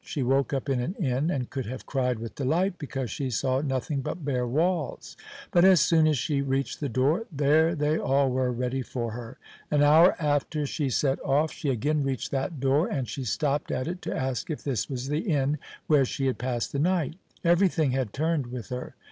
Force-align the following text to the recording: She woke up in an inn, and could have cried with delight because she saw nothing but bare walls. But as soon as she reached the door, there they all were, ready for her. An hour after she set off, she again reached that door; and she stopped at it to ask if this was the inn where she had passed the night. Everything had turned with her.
She 0.03 0.23
woke 0.23 0.51
up 0.51 0.67
in 0.67 0.79
an 0.79 0.95
inn, 0.95 1.29
and 1.29 1.47
could 1.51 1.67
have 1.67 1.85
cried 1.85 2.17
with 2.17 2.33
delight 2.33 2.79
because 2.79 3.11
she 3.11 3.29
saw 3.29 3.61
nothing 3.61 4.01
but 4.01 4.25
bare 4.25 4.47
walls. 4.47 5.15
But 5.51 5.63
as 5.63 5.79
soon 5.79 6.07
as 6.07 6.17
she 6.17 6.41
reached 6.41 6.79
the 6.79 6.89
door, 6.89 7.27
there 7.31 7.75
they 7.75 7.99
all 7.99 8.31
were, 8.31 8.51
ready 8.51 8.81
for 8.81 9.11
her. 9.11 9.37
An 9.69 9.83
hour 9.83 10.15
after 10.19 10.65
she 10.65 10.89
set 10.89 11.23
off, 11.23 11.51
she 11.51 11.69
again 11.69 12.01
reached 12.01 12.31
that 12.31 12.59
door; 12.59 12.87
and 12.87 13.07
she 13.07 13.23
stopped 13.23 13.69
at 13.69 13.87
it 13.87 14.01
to 14.01 14.17
ask 14.17 14.49
if 14.49 14.63
this 14.63 14.89
was 14.89 15.07
the 15.09 15.19
inn 15.19 15.59
where 15.85 16.03
she 16.03 16.25
had 16.25 16.39
passed 16.39 16.71
the 16.71 16.79
night. 16.79 17.15
Everything 17.45 17.91
had 17.91 18.11
turned 18.11 18.47
with 18.47 18.69
her. 18.69 18.95